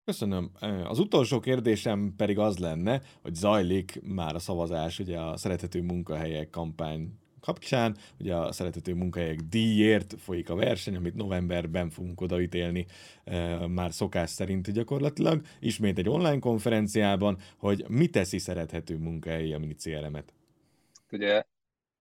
Köszönöm. 0.04 0.50
Az 0.84 0.98
utolsó 0.98 1.40
kérdésem 1.40 2.14
pedig 2.16 2.38
az 2.38 2.58
lenne, 2.58 3.02
hogy 3.22 3.34
zajlik 3.34 4.00
már 4.02 4.34
a 4.34 4.38
szavazás 4.38 4.98
ugye 4.98 5.18
a 5.18 5.36
Szerethető 5.36 5.82
Munkahelyek 5.82 6.50
kampány 6.50 7.18
kapcsán. 7.40 7.96
Ugye 8.20 8.34
a 8.34 8.52
Szerethető 8.52 8.94
Munkahelyek 8.94 9.40
díjért 9.40 10.14
folyik 10.18 10.50
a 10.50 10.54
verseny, 10.54 10.96
amit 10.96 11.14
novemberben 11.14 11.90
fogunk 11.90 12.20
odaítélni 12.20 12.86
már 13.68 13.92
szokás 13.92 14.30
szerint 14.30 14.70
gyakorlatilag. 14.72 15.42
Ismét 15.60 15.98
egy 15.98 16.08
online 16.08 16.38
konferenciában, 16.38 17.38
hogy 17.56 17.84
mi 17.88 18.06
teszi 18.06 18.38
Szerethető 18.38 18.96
Munkahelyi 18.96 19.52
a 19.52 19.58
mini 19.58 19.74
CRM-et. 19.74 20.32
Ugye 21.10 21.42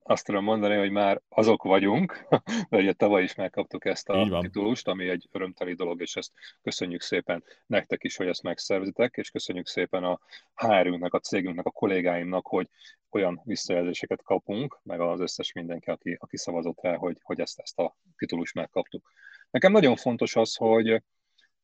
azt 0.04 0.26
tudom 0.26 0.44
mondani, 0.44 0.76
hogy 0.76 0.92
már 0.92 1.22
azok 1.30 1.64
vagyunk, 1.64 2.28
mert 2.70 2.84
ugye 2.84 2.94
tavaly 2.94 3.24
is 3.24 3.36
megkaptuk 3.36 3.86
ezt 3.86 4.10
a 4.10 4.40
titulust, 4.42 4.88
ami 4.88 5.10
egy 5.10 5.28
örömteli 5.32 5.74
dolog, 5.74 6.02
és 6.02 6.16
ezt 6.16 6.32
köszönjük 6.62 7.02
szépen 7.02 7.44
nektek 7.66 8.04
is, 8.04 8.16
hogy 8.16 8.28
ezt 8.28 8.44
megszerzitek, 8.44 9.16
és 9.16 9.30
köszönjük 9.30 9.68
szépen 9.68 10.04
a 10.04 10.20
HR-ünknek, 10.56 11.14
a 11.14 11.20
cégünknek, 11.20 11.66
a 11.66 11.72
kollégáimnak, 11.72 12.48
hogy 12.48 12.70
olyan 13.10 13.42
visszajelzéseket 13.44 14.22
kapunk, 14.24 14.80
meg 14.84 15.00
az 15.00 15.20
összes 15.20 15.52
mindenki, 15.52 15.90
aki, 15.90 16.18
aki 16.20 16.38
szavazott 16.38 16.82
rá, 16.82 16.96
hogy, 16.96 17.18
hogy 17.22 17.40
ezt, 17.40 17.60
ezt 17.60 17.80
a 17.80 17.98
titulust 18.18 18.54
megkaptuk. 18.54 19.12
Nekem 19.50 19.72
nagyon 19.72 19.96
fontos 19.96 20.36
az, 20.36 20.56
hogy 20.56 21.04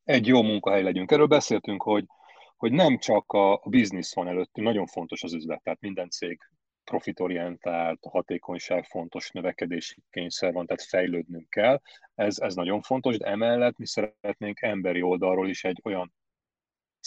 egy 0.03 0.27
jó 0.27 0.41
munkahely 0.41 0.84
legyünk. 0.84 1.12
Erről 1.12 1.27
beszéltünk, 1.27 1.81
hogy, 1.81 2.05
hogy 2.58 2.72
nem 2.72 2.98
csak 2.98 3.31
a, 3.31 3.53
a 3.53 3.69
biznisz 3.69 4.15
van 4.15 4.27
előttünk, 4.27 4.67
nagyon 4.67 4.86
fontos 4.86 5.24
az 5.24 5.34
üzlet, 5.34 5.63
tehát 5.63 5.81
minden 5.81 6.10
cég 6.10 6.39
profitorientált, 6.89 8.05
a 8.05 8.10
hatékonyság 8.10 8.84
fontos, 8.84 9.31
növekedési 9.31 10.03
kényszer 10.10 10.53
van, 10.53 10.65
tehát 10.65 10.84
fejlődnünk 10.84 11.50
kell. 11.50 11.81
Ez, 12.15 12.39
ez 12.39 12.55
nagyon 12.55 12.81
fontos, 12.81 13.17
de 13.17 13.27
emellett 13.27 13.77
mi 13.77 13.86
szeretnénk 13.86 14.62
emberi 14.62 15.01
oldalról 15.01 15.50
is 15.50 15.63
egy 15.63 15.81
olyan 15.84 16.13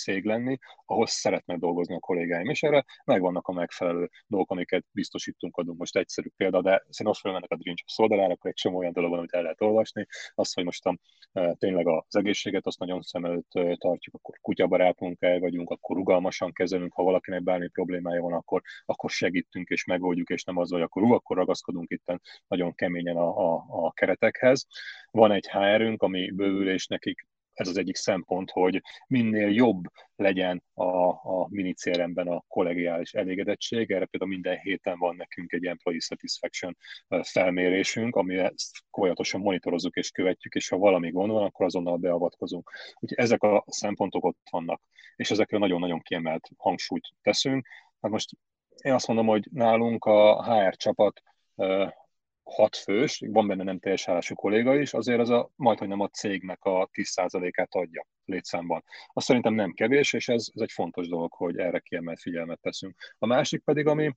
cég 0.03 0.25
lenni, 0.25 0.59
ahol 0.87 1.07
szeretnek 1.07 1.59
dolgozni 1.59 1.95
a 1.95 1.99
kollégáim, 1.99 2.49
és 2.49 2.63
erre 2.63 2.85
megvannak 3.05 3.49
a 3.49 3.53
megfelelő 3.53 4.11
dolgok, 4.27 4.51
amiket 4.51 4.85
biztosítunk, 4.91 5.57
adunk 5.57 5.79
most 5.79 5.97
egyszerű 5.97 6.29
példa, 6.37 6.63
de 6.63 6.71
szerintem 6.71 7.07
most 7.07 7.21
felmennek 7.21 7.51
a 7.51 7.57
Dream 7.57 7.77
Jobs 7.97 8.31
akkor 8.33 8.51
egy 8.51 8.57
csomó 8.57 8.79
olyan 8.79 8.93
dolog 8.93 9.11
van, 9.11 9.19
amit 9.19 9.33
el 9.33 9.43
lehet 9.43 9.61
olvasni. 9.61 10.07
Azt, 10.35 10.55
hogy 10.55 10.65
most 10.65 10.87
a, 10.87 10.99
e, 11.33 11.55
tényleg 11.55 11.89
az 11.89 12.17
egészséget, 12.17 12.67
azt 12.67 12.79
nagyon 12.79 13.03
szem 13.03 13.25
előtt 13.25 13.55
e, 13.55 13.77
tartjuk, 13.77 14.15
akkor 14.15 14.39
kutyabarát 14.41 15.01
munkáj 15.01 15.39
vagyunk, 15.39 15.71
akkor 15.71 15.97
rugalmasan 15.97 16.53
kezelünk, 16.53 16.93
ha 16.93 17.03
valakinek 17.03 17.43
bármi 17.43 17.69
problémája 17.69 18.23
van, 18.23 18.33
akkor, 18.33 18.63
akkor 18.85 19.11
segítünk 19.11 19.69
és 19.69 19.85
megoldjuk, 19.85 20.31
és 20.31 20.45
nem 20.45 20.57
az, 20.57 20.71
hogy 20.71 20.81
akkor, 20.81 21.03
ú, 21.03 21.13
akkor 21.13 21.37
ragaszkodunk 21.37 21.91
itt 21.91 22.13
nagyon 22.49 22.75
keményen 22.75 23.17
a, 23.17 23.55
a, 23.55 23.65
a 23.69 23.93
keretekhez. 23.93 24.67
Van 25.11 25.33
egy 25.33 25.49
HR-ünk, 25.49 26.03
ami 26.03 26.31
bővül, 26.31 26.71
és 26.71 26.87
nekik 26.87 27.27
ez 27.53 27.69
az 27.69 27.77
egyik 27.77 27.97
szempont, 27.97 28.51
hogy 28.51 28.83
minél 29.07 29.51
jobb 29.51 29.85
legyen 30.17 30.63
a, 30.75 31.09
a 31.09 31.47
mini 31.51 31.73
CRM-ben 31.73 32.29
a 32.29 32.45
kollegiális 32.49 33.13
elégedettség. 33.15 33.91
Erre 33.91 34.05
például 34.05 34.31
minden 34.33 34.59
héten 34.59 34.99
van 34.99 35.17
nekünk 35.17 35.53
egy 35.53 35.67
Employee 35.67 36.01
Satisfaction 36.01 36.77
felmérésünk, 37.23 38.17
ami 38.17 38.39
ezt 38.39 38.85
folyamatosan 38.91 39.41
monitorozzuk 39.41 39.97
és 39.97 40.11
követjük, 40.11 40.55
és 40.55 40.69
ha 40.69 40.77
valami 40.77 41.11
gond 41.11 41.33
van, 41.33 41.45
akkor 41.45 41.67
azonnal 41.67 41.97
beavatkozunk. 41.97 42.71
Úgyhogy 43.01 43.19
ezek 43.19 43.43
a 43.43 43.65
szempontok 43.67 44.25
ott 44.25 44.39
vannak, 44.51 44.83
és 45.17 45.31
ezekre 45.31 45.59
nagyon-nagyon 45.59 46.01
kiemelt 46.01 46.49
hangsúlyt 46.57 47.09
teszünk. 47.23 47.67
Hát 48.01 48.11
most 48.11 48.31
én 48.83 48.93
azt 48.93 49.07
mondom, 49.07 49.27
hogy 49.27 49.49
nálunk 49.53 50.05
a 50.05 50.45
HR 50.45 50.77
csapat 50.77 51.23
hat 52.43 52.77
fős, 52.77 53.23
van 53.27 53.47
benne 53.47 53.63
nem 53.63 53.79
teljes 53.79 54.09
állású 54.09 54.35
kolléga 54.35 54.75
is, 54.81 54.95
azért 54.95 55.21
az 55.21 55.31
a, 55.31 55.51
majd, 55.57 55.79
hogy 55.79 55.89
nem 55.89 56.01
a 56.01 56.09
cégnek 56.09 56.65
a 56.65 56.89
10%-át 56.93 57.75
adja 57.75 58.07
létszámban. 58.25 58.85
Azt 59.13 59.27
szerintem 59.27 59.55
nem 59.55 59.73
kevés, 59.73 60.13
és 60.13 60.29
ez, 60.29 60.47
ez 60.55 60.61
egy 60.61 60.73
fontos 60.73 61.09
dolog, 61.09 61.33
hogy 61.33 61.59
erre 61.59 61.79
kiemelt 61.79 62.21
figyelmet 62.21 62.61
teszünk. 62.61 62.95
A 63.19 63.27
másik 63.27 63.63
pedig, 63.65 63.87
ami 63.87 64.17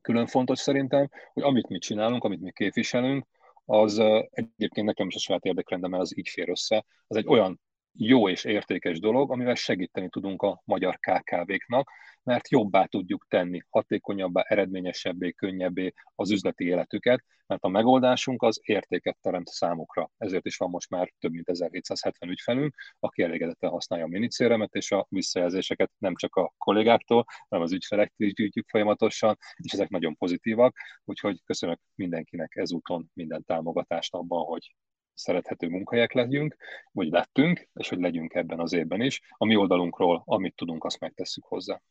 külön 0.00 0.26
fontos 0.26 0.58
szerintem, 0.58 1.10
hogy 1.32 1.42
amit 1.42 1.68
mi 1.68 1.78
csinálunk, 1.78 2.24
amit 2.24 2.40
mi 2.40 2.52
képviselünk, 2.52 3.26
az 3.64 3.98
egyébként 4.30 4.86
nekem 4.86 5.06
is 5.06 5.14
a 5.14 5.18
saját 5.18 5.44
érdekrendemmel 5.44 6.00
az 6.00 6.18
így 6.18 6.28
fér 6.28 6.48
össze, 6.48 6.84
az 7.06 7.16
egy 7.16 7.26
olyan 7.26 7.60
jó 7.98 8.28
és 8.28 8.44
értékes 8.44 9.00
dolog, 9.00 9.30
amivel 9.30 9.54
segíteni 9.54 10.08
tudunk 10.08 10.42
a 10.42 10.62
magyar 10.64 10.98
KKV-knak, 10.98 11.90
mert 12.22 12.50
jobbá 12.50 12.84
tudjuk 12.84 13.26
tenni, 13.28 13.60
hatékonyabbá, 13.70 14.42
eredményesebbé, 14.42 15.32
könnyebbé 15.32 15.92
az 16.14 16.30
üzleti 16.30 16.64
életüket, 16.64 17.24
mert 17.46 17.62
a 17.62 17.68
megoldásunk 17.68 18.42
az 18.42 18.60
értéket 18.62 19.18
teremt 19.20 19.46
számukra. 19.48 20.10
Ezért 20.16 20.46
is 20.46 20.56
van 20.56 20.70
most 20.70 20.90
már 20.90 21.12
több 21.18 21.32
mint 21.32 21.48
1770 21.48 22.30
ügyfelünk, 22.30 22.74
aki 22.98 23.22
elégedetten 23.22 23.70
használja 23.70 24.04
a 24.04 24.08
minicéremet, 24.08 24.74
és 24.74 24.90
a 24.92 25.06
visszajelzéseket 25.08 25.90
nem 25.98 26.14
csak 26.14 26.34
a 26.36 26.52
kollégáktól, 26.58 27.24
hanem 27.48 27.64
az 27.64 27.72
ügyfelektől 27.72 28.26
is 28.26 28.34
gyűjtjük 28.34 28.68
folyamatosan, 28.68 29.36
és 29.56 29.72
ezek 29.72 29.88
nagyon 29.88 30.16
pozitívak, 30.16 30.76
úgyhogy 31.04 31.42
köszönök 31.44 31.80
mindenkinek 31.94 32.56
ezúton 32.56 33.10
minden 33.12 33.44
támogatást 33.44 34.14
abban, 34.14 34.44
hogy 34.44 34.74
szerethető 35.16 35.68
munkahelyek 35.68 36.12
legyünk, 36.12 36.56
vagy 36.92 37.08
lettünk, 37.08 37.68
és 37.74 37.88
hogy 37.88 37.98
legyünk 37.98 38.34
ebben 38.34 38.60
az 38.60 38.72
évben 38.72 39.00
is. 39.00 39.20
A 39.36 39.44
mi 39.44 39.56
oldalunkról, 39.56 40.22
amit 40.26 40.54
tudunk, 40.56 40.84
azt 40.84 41.00
megtesszük 41.00 41.44
hozzá. 41.44 41.82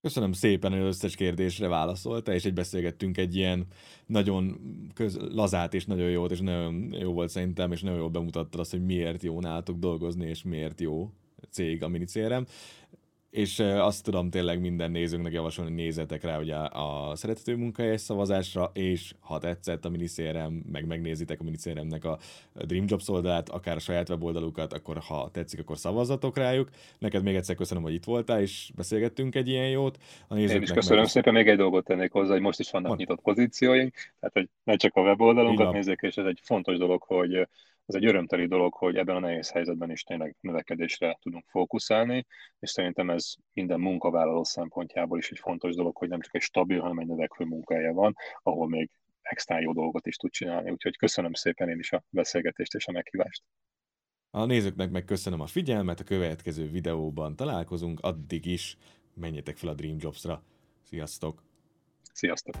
Köszönöm 0.00 0.32
szépen, 0.32 0.72
hogy 0.72 0.80
összes 0.80 1.14
kérdésre 1.14 1.68
válaszolta, 1.68 2.32
és 2.32 2.44
egy 2.44 2.52
beszélgettünk 2.52 3.16
egy 3.16 3.36
ilyen 3.36 3.66
nagyon 4.06 4.60
köz, 4.94 5.16
lazát 5.16 5.74
és 5.74 5.86
nagyon 5.86 6.10
jót, 6.10 6.30
és 6.30 6.40
nagyon 6.40 6.92
jó 6.92 7.12
volt 7.12 7.28
szerintem, 7.28 7.72
és 7.72 7.82
nagyon 7.82 7.98
jól 7.98 8.08
bemutattad 8.08 8.60
azt, 8.60 8.70
hogy 8.70 8.84
miért 8.84 9.22
jó 9.22 9.40
nálatok 9.40 9.78
dolgozni, 9.78 10.28
és 10.28 10.42
miért 10.42 10.80
jó 10.80 11.10
cég 11.50 11.82
a 11.82 11.88
minicérem. 11.88 12.46
És 13.30 13.58
azt 13.58 14.04
tudom 14.04 14.30
tényleg 14.30 14.60
minden 14.60 14.90
nézőnknek 14.90 15.32
javasolni, 15.32 15.74
nézzetek 15.74 16.22
rá 16.22 16.38
ugye 16.38 16.54
a 16.56 17.12
szeretető 17.14 17.56
munkahelyes 17.56 18.00
szavazásra, 18.00 18.70
és 18.74 19.14
ha 19.20 19.38
tetszett 19.38 19.84
a 19.84 19.88
minicérem, 19.88 20.62
meg 20.72 20.86
megnézitek 20.86 21.40
a 21.40 21.44
minicéremnek 21.44 22.04
a 22.04 22.18
Dream 22.52 22.84
Jobs 22.88 23.08
oldalát, 23.08 23.48
akár 23.48 23.76
a 23.76 23.78
saját 23.80 24.08
weboldalukat, 24.08 24.72
akkor 24.72 24.98
ha 24.98 25.28
tetszik, 25.32 25.60
akkor 25.60 25.78
szavazzatok 25.78 26.36
rájuk. 26.36 26.68
Neked 26.98 27.22
még 27.22 27.34
egyszer 27.34 27.56
köszönöm, 27.56 27.82
hogy 27.82 27.94
itt 27.94 28.04
voltál, 28.04 28.40
és 28.40 28.70
beszélgettünk 28.76 29.34
egy 29.34 29.48
ilyen 29.48 29.68
jót. 29.68 29.98
A 30.28 30.36
Én 30.36 30.62
is 30.62 30.70
köszönöm 30.70 30.98
meg... 30.98 31.08
szépen, 31.08 31.32
még 31.32 31.48
egy 31.48 31.56
dolgot 31.56 31.84
tennék 31.84 32.12
hozzá, 32.12 32.32
hogy 32.32 32.40
most 32.40 32.60
is 32.60 32.70
vannak 32.70 32.88
Van. 32.88 32.96
nyitott 32.96 33.20
pozícióink, 33.20 33.94
tehát 34.20 34.34
hogy 34.34 34.48
ne 34.64 34.76
csak 34.76 34.96
a 34.96 35.00
weboldalunkat 35.00 35.72
nézzék, 35.72 35.98
és 36.00 36.16
ez 36.16 36.26
egy 36.26 36.40
fontos 36.42 36.78
dolog, 36.78 37.02
hogy 37.02 37.48
ez 37.88 37.94
egy 37.94 38.06
örömteli 38.06 38.46
dolog, 38.46 38.74
hogy 38.74 38.96
ebben 38.96 39.16
a 39.16 39.18
nehéz 39.18 39.50
helyzetben 39.50 39.90
is 39.90 40.02
tényleg 40.02 40.36
növekedésre 40.40 41.18
tudunk 41.20 41.44
fókuszálni, 41.48 42.26
és 42.58 42.70
szerintem 42.70 43.10
ez 43.10 43.34
minden 43.52 43.80
munkavállaló 43.80 44.44
szempontjából 44.44 45.18
is 45.18 45.30
egy 45.30 45.38
fontos 45.38 45.74
dolog, 45.74 45.96
hogy 45.96 46.08
nem 46.08 46.20
csak 46.20 46.34
egy 46.34 46.40
stabil, 46.40 46.80
hanem 46.80 46.98
egy 46.98 47.06
növekvő 47.06 47.44
munkája 47.44 47.92
van, 47.92 48.14
ahol 48.42 48.68
még 48.68 48.90
extra 49.22 49.60
jó 49.60 49.72
dolgot 49.72 50.06
is 50.06 50.16
tud 50.16 50.30
csinálni. 50.30 50.70
Úgyhogy 50.70 50.96
köszönöm 50.96 51.32
szépen 51.32 51.68
én 51.68 51.78
is 51.78 51.92
a 51.92 52.04
beszélgetést 52.10 52.74
és 52.74 52.86
a 52.86 52.92
meghívást. 52.92 53.42
A 54.30 54.44
nézőknek 54.44 54.90
meg 54.90 55.04
köszönöm 55.04 55.40
a 55.40 55.46
figyelmet, 55.46 56.00
a 56.00 56.04
következő 56.04 56.70
videóban 56.70 57.36
találkozunk, 57.36 58.00
addig 58.00 58.46
is 58.46 58.76
menjetek 59.14 59.56
fel 59.56 59.68
a 59.68 59.74
Dream 59.74 59.96
Jobs-ra. 60.00 60.42
Sziasztok! 60.82 61.42
Sziasztok! 62.12 62.54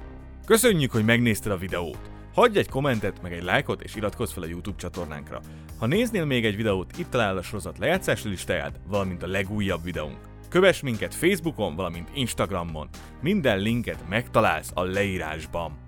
Köszönjük, 0.46 0.90
hogy 0.90 1.04
megnézted 1.04 1.52
a 1.52 1.56
videót! 1.56 2.17
Hagyj 2.38 2.58
egy 2.58 2.68
kommentet, 2.68 3.22
meg 3.22 3.32
egy 3.32 3.42
lájkot, 3.42 3.82
és 3.82 3.94
iratkozz 3.94 4.32
fel 4.32 4.42
a 4.42 4.46
YouTube 4.46 4.76
csatornánkra. 4.76 5.40
Ha 5.78 5.86
néznél 5.86 6.24
még 6.24 6.44
egy 6.44 6.56
videót, 6.56 6.98
itt 6.98 7.10
találod 7.10 7.38
a 7.38 7.42
sorozat 7.42 7.78
lejátszási 7.78 8.28
listáját, 8.28 8.80
valamint 8.88 9.22
a 9.22 9.26
legújabb 9.26 9.84
videónk. 9.84 10.18
Kövess 10.48 10.80
minket 10.80 11.14
Facebookon, 11.14 11.74
valamint 11.74 12.10
Instagramon. 12.14 12.88
Minden 13.22 13.58
linket 13.58 14.08
megtalálsz 14.08 14.70
a 14.74 14.82
leírásban. 14.82 15.87